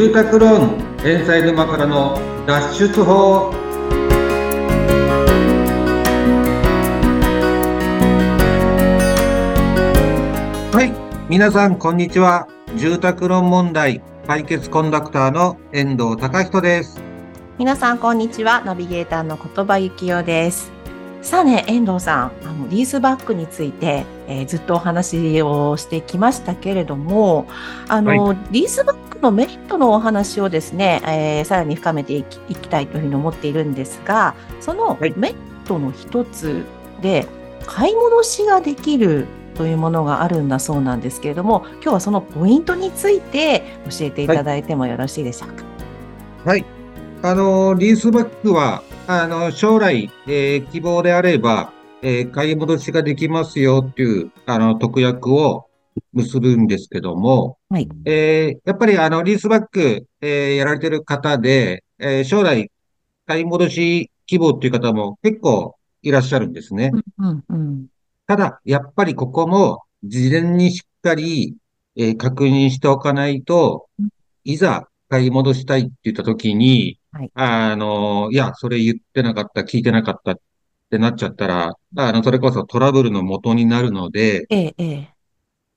[0.00, 3.50] 住宅ローン返済沼からの脱出法。
[10.72, 10.90] はい
[11.28, 12.48] 皆さんこんにちは。
[12.78, 17.02] 住宅ローン問題解決コンダクターの遠藤隆人です。
[17.58, 18.62] 皆さんこんにちは。
[18.64, 20.79] ナビゲーターの言葉幸代です
[21.22, 27.46] さあね遠藤さんあのリースバックについて、えー、ずっとお話をしてきましたけれども
[27.88, 35.34] あの、はい、リースバックのメリットのお話をですね、えー、さらに深めていきいきたいというふうに思っているんですがそのメリッ
[35.66, 36.64] トの一つ
[37.00, 37.26] で、
[37.66, 45.64] 買い戻しができるというものがあるんだそうなんですけれども今日はそのポイントについて教えていただいてもよろしいでしょうか？
[46.46, 46.64] はい、
[47.22, 55.66] あのリースバックはあの、将来、えー、希望であれば、えー、買い戻しができますよっていう、あの、特約を
[56.12, 57.88] 結ぶんですけども、はい。
[58.04, 62.70] えー、やっぱりあの、リースバック、えー、やられてる方で、えー、将来、
[63.26, 66.92] 買い戻し希望っていう方も結構いらっしゃるんですね。
[67.18, 67.86] うんうん、
[68.28, 71.56] ただ、やっぱりここも事前にしっかり、
[71.96, 73.88] えー、確認しておかないと、
[74.44, 80.40] いざ買い戻したいって言ったときに、はい、あの、いや、それ言ってなかった、聞いてなかったっ
[80.90, 85.08] てなっちゃったら、あの、それこそトラブルの元になるので、ええ、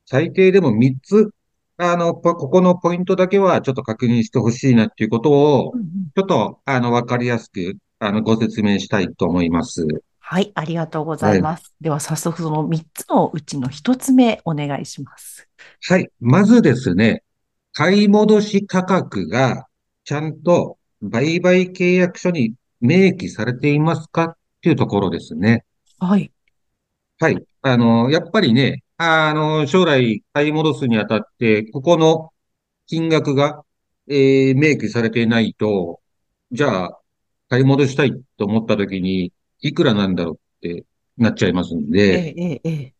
[0.05, 1.31] 最低でも3つ、
[1.77, 5.73] あの、ここのポイントだけはちょっと確認してほしいなっていうことを、
[6.15, 9.85] ちょっと、あの、わかりやすく、あの、ご説明したいと思います。
[10.19, 11.63] はい、ありがとうございます。
[11.63, 15.47] はい、では、早速その3つのうちの1つ目、お願いします。
[15.87, 17.23] はい、まずですね、
[17.73, 19.67] 買い戻し価格が
[20.03, 25.65] ちゃんと売買契約書に明記されていますかっていうところですね。
[25.99, 26.31] はい。
[27.19, 27.45] はい。
[27.61, 32.31] あの、やっぱりね、あの、将来買い戻すにあたって、ここの
[32.87, 33.63] 金額が、
[34.07, 35.99] えー、明記されていないと、
[36.51, 36.99] じゃあ、
[37.49, 40.85] 買い戻したいと思ったときに、いくらなんだろうって
[41.17, 42.93] なっちゃいますんで、えええ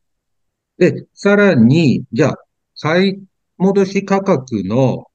[0.78, 2.38] え、で、さらに、じゃあ、
[2.82, 3.24] 買い
[3.58, 5.06] 戻し価格の、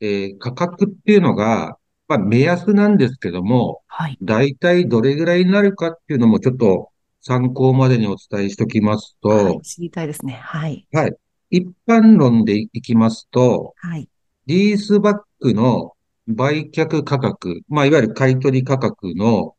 [0.00, 4.18] えー、価格っていうのが、まあ、目安なんですけども、はい。
[4.22, 6.90] 大体どれぐらいになるかっていうのもちょっと
[7.20, 10.34] 参考までにお伝えしておきますと、はい、知りたいですね。
[10.34, 10.86] はい。
[10.92, 11.16] はい。
[11.50, 14.08] 一般論でいきますと、はい。
[14.46, 15.92] リースバックの
[16.28, 19.54] 売却価格、まあ、いわゆる買取価格の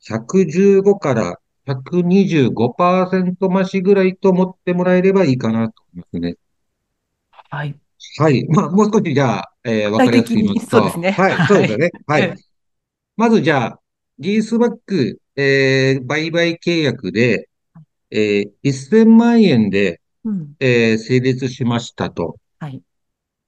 [0.00, 6.36] 115から125%増しぐらいと思ってもらえればいいかなと思いますね。
[7.50, 7.78] はい。
[8.18, 8.46] はい。
[8.48, 10.78] まあ、もう少しじゃあ、えー、わかりやすいますと。
[10.78, 11.10] そうですね。
[11.12, 11.90] はい、そうですよね。
[12.06, 12.34] はい。
[13.16, 13.80] まずじゃあ、
[14.18, 17.48] リースバック、えー、売買契約で、
[18.10, 22.36] えー、1000万円で、うん、えー、成立しましたと。
[22.58, 22.82] はい。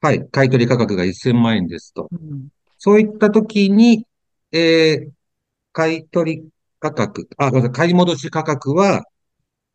[0.00, 0.28] はい。
[0.30, 2.08] 買取価格が1000万円ですと。
[2.12, 4.06] うん、そういったときに、
[4.52, 5.10] えー、
[5.72, 6.44] 買取
[6.80, 9.04] 価格、あ、ごめんなさい、買い戻し価格は、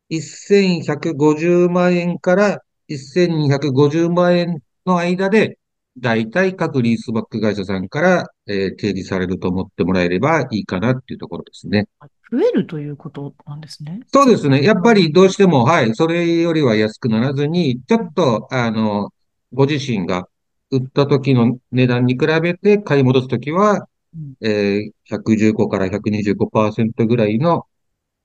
[0.10, 5.60] 1150万円から1250万円の間で、
[5.98, 11.88] 大体各リースバック会社さんから、えー、提示されると思ってもらえればいいかなっていうところですね。
[12.32, 14.00] 増えるということなんですね。
[14.12, 14.64] そうですね。
[14.64, 19.12] やっぱりどうしても、はい、それよりは安くならずに、ちょっと、あの、
[19.54, 20.28] ご自身が
[20.72, 27.68] 売った時の値段に比べて買い戻すときは、うん、えー、115から125%ぐらいの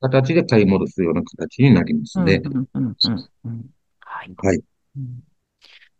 [0.00, 2.40] 形で買い戻すような形になりますね。
[4.00, 4.34] はい。
[4.38, 4.60] はい。
[4.96, 5.28] うん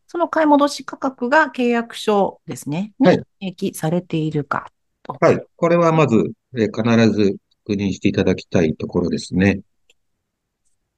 [0.09, 4.73] その買い戻し価格が契約書ですね、に明記されているか
[5.21, 5.41] はい。
[5.57, 6.83] これはまず、え必
[7.13, 7.37] ず
[7.67, 9.61] 確認していただきたいところですね。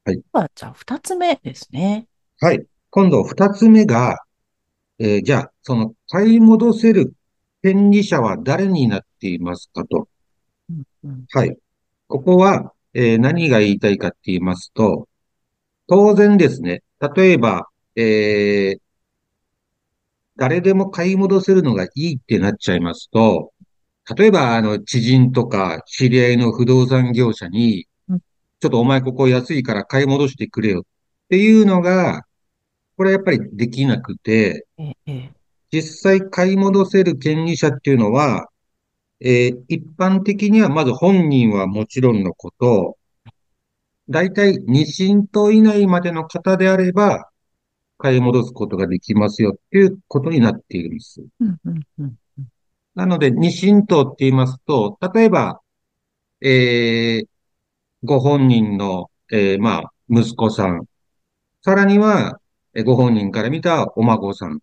[0.04, 0.21] はい。
[0.32, 2.06] は、じゃあ、二つ目ですね。
[2.41, 2.65] はい。
[2.91, 4.16] 今度、二つ目が、
[4.98, 7.15] えー、じゃあ、その、買い戻せる
[7.62, 10.09] 権利者は誰になっていますかと。
[10.71, 11.56] うんうん、はい。
[12.06, 15.09] ここは、えー、何が言いたいかって言いますと、
[15.88, 16.82] 当然ですね、
[17.16, 18.80] 例えば、えー、
[20.41, 23.53] 誰でも買い戻せるのがいいってなっちゃいますと、
[24.16, 30.83] 例えば、あの、知人とか知り合いの不動産業者に、ちょっとお前ここ安いから買い戻してくれよっ
[31.28, 32.22] ていうのが、
[32.97, 34.66] これやっぱりできなくて、
[35.71, 38.48] 実際買い戻せる権利者っていうのは、
[39.21, 42.97] えー、一般的にはまず本人はもちろんのこと、
[44.09, 47.29] 大体2審等以内までの方であれば、
[48.01, 51.23] 買い戻すことができますよっていうことになっているんです。
[52.95, 55.61] なので、二神等って言いますと、例えば、
[56.41, 57.27] えー、
[58.03, 60.87] ご本人の、えー、まあ、息子さん、
[61.63, 62.41] さらには、
[62.85, 64.61] ご本人から見たお孫さん。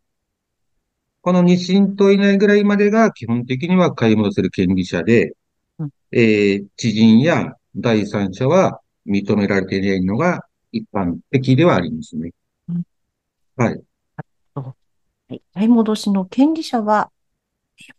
[1.21, 5.33] この2審と以内ぐらいまでが基本的には買い戻せる権利者で、
[5.77, 12.31] うんえー知人や第三者は認められていないのが一般的ではありますね。
[12.69, 12.83] うん
[13.57, 13.83] はい。
[14.55, 15.41] はい。
[15.53, 15.67] 買い。
[15.67, 17.11] 戻しの権利者は、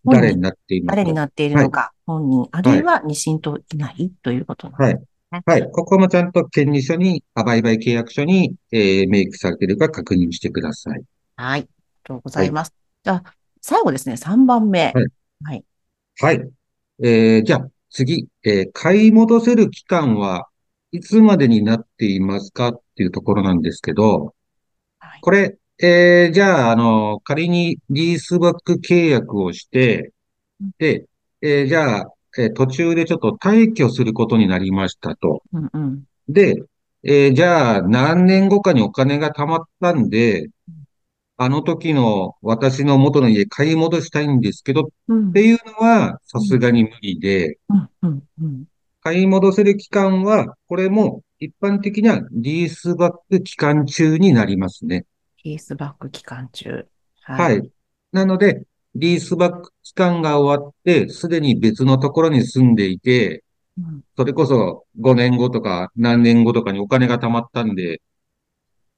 [0.05, 0.83] 誰になってい。
[0.83, 1.49] ますか誰になってい。
[1.49, 2.85] るのか、本人、あるい。
[2.85, 3.77] は二審とい。
[3.77, 4.11] ない。
[4.23, 4.41] とい。
[4.41, 4.97] うことなんです
[5.33, 5.45] ね。
[5.47, 5.63] はい。
[5.63, 5.71] はい。
[5.73, 9.69] ここもちゃんと権利書に、あ売買契約書に、えー、明記されてい。
[9.69, 11.03] るか確認してください。
[11.37, 11.61] はい。
[11.61, 11.69] ありが
[12.05, 12.51] とうござい。
[12.51, 12.75] ます。
[13.03, 14.99] じゃあ、最後ですね、3番目。
[14.99, 15.09] はい。
[15.45, 15.65] はい。
[16.21, 16.41] はい。
[17.05, 19.13] えー、じゃあ、次、えー買い。
[19.13, 20.49] 戻せる期間は
[20.93, 21.01] い。
[21.01, 22.21] つまでになってい。
[22.21, 23.07] ますかってい。
[23.07, 24.35] うところなんですけど、
[25.21, 30.13] これ、えー、じゃあ、あの、仮にリースバック契約をして
[30.61, 31.07] うん、で、
[31.41, 35.43] えーじゃあ、えー途中でちょっと退去することになりましたと。
[35.53, 36.05] うんうん。
[36.29, 36.57] で、
[37.05, 40.49] えーじゃあ、何年後かにお金が貯まったんで、
[41.37, 47.59] あの時の私の元の家買い戻したいんですけどっうんていうのはさすがに無理で。
[49.01, 55.07] 買い戻せる期間は、これも一般的にはリースバック期間中になりますね。
[55.45, 56.87] リースバック期間中。
[57.23, 57.53] は。
[57.53, 57.71] い。
[58.13, 58.65] なので、
[58.95, 63.45] リースバック期間が終わって、すでに別のところに住んでいて、
[63.79, 68.03] うんそれこそ5年後とか何年後とかにお金が貯まったんで、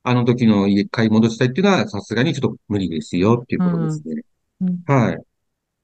[0.03, 4.23] あの時の家買い戻したいっていうのはさすがにちょっと無理ですよっていうことですね。
[4.63, 5.19] うんはい。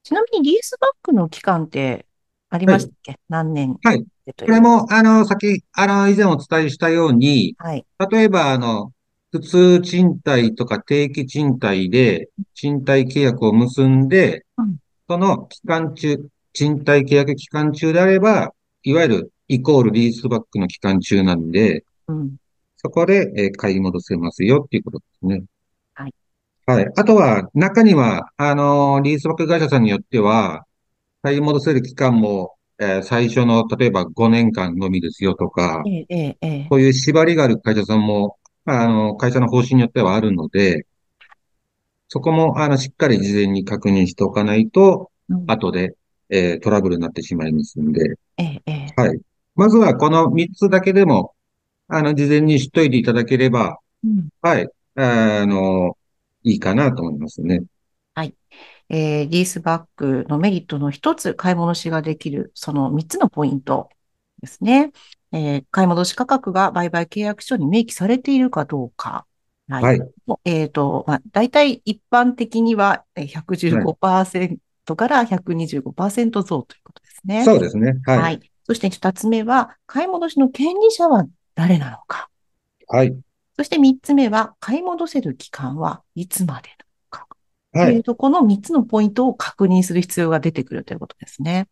[0.03, 2.07] ちなみにリースバックの期間って
[2.49, 3.19] ありましたっけ？
[3.29, 3.77] 何年？
[3.83, 4.07] はい。
[4.45, 7.85] これも、あの、先、あの、以前お伝えしたように、はい。
[8.11, 8.93] 例えば、あの、
[9.33, 14.77] 普通賃貸とか定期賃貸で賃貸契約を結んでうん、
[15.09, 16.17] その期間中、
[16.53, 18.53] 賃貸契約期間中であれば、
[18.83, 22.37] いわゆるイコールリースバックの期間中なんで、うん。
[22.77, 25.45] そこで、えー買い戻せますよっていうことですね。
[25.95, 26.15] はい。
[26.67, 26.87] はい。
[26.97, 30.65] あとは、中には、あのーリースバック会社さんによっては、
[31.23, 36.67] 買い戻せる期間も、えー最初の、例えば5年間のみですよとか、ええ、ええ、ええ。
[36.71, 40.87] そういう縛りがある会社さんも、あの、会社の方針によってはあるので、
[42.09, 45.97] そこも、あの、しっかり事前に確認しておかないと、うん後で、
[46.29, 48.15] えートラブルになってしまいますんで。
[48.97, 49.21] はい。
[49.55, 51.35] まずはこの3つだけでも、
[51.89, 55.97] あの、事前に知っといていただければ、うんはい、あの、
[56.43, 57.63] いいかなと思いますね。
[58.89, 63.89] えーリースバックのメリットの一つ、買い戻しができる、その3つのポイント
[64.41, 64.93] ですね。
[65.33, 69.27] えー買い戻し価格が売買契約書に明記されているかどうか。
[69.69, 69.87] はい。
[69.87, 70.01] はい。
[70.45, 77.45] えっと、まあ、大体一般的にはえー115%から125%増ということですね。
[77.45, 77.95] そうですね。
[78.05, 78.35] ははい。
[78.35, 78.51] い。
[78.65, 82.31] そして二つ目は、買い戻しの権利者は誰なのか。
[82.89, 83.17] はい。
[83.57, 86.71] そして三つ目は、買い戻せる期間はいつまで。
[87.85, 91.69] というと、この3つのポイントを確認する必要が出てくるということですね。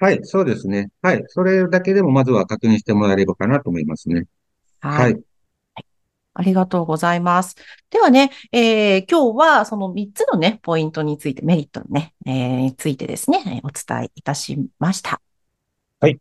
[0.00, 0.20] はい。
[0.24, 0.90] そうですね。
[1.02, 1.24] はい。
[1.28, 4.24] それだけでもまずは確認してもらえればかなと思いますね。
[4.80, 5.14] はい。
[5.14, 5.24] はい。
[6.34, 7.54] ありがとうございます。
[7.90, 15.20] ではね、えー今日はその3つのね、ポイントについて、メリットのね、えーについてですね、えーお伝えいたしました。
[16.00, 16.18] はい。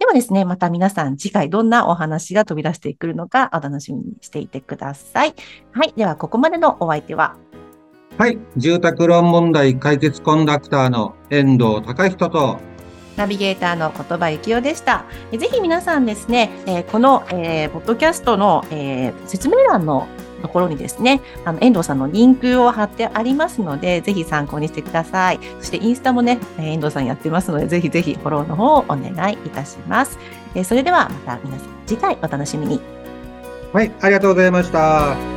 [0.00, 5.34] ではですね、また皆さん次回どんなお話が飛び出してくるのかお楽しみにしていてください。
[5.70, 5.92] はい。
[5.96, 7.36] では、ここまでのお相手は、
[8.18, 8.38] はい。
[8.56, 12.58] 住宅ローン問題解決コンダクターの遠藤隆人と、
[13.16, 15.04] ナビゲーターの言葉幸男でした。
[15.32, 20.06] えぜひ皆さんですね、えーこの、えーポッドキャストの、えー説明欄の
[20.40, 25.40] ところにですね、あの、遠藤さんのリンクを貼ってありますので、ぜひ参考にしてください。
[25.60, 30.18] そしてインスタもね、えー遠藤さんやってますので、ぜひぜひフォローの方をお願いいたします。
[30.54, 32.80] えーそれではまた皆さん次回お楽しみに。
[33.72, 33.90] はい。
[34.00, 35.31] ありがとうございました。